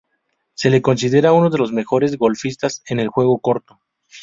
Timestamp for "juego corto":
3.09-3.79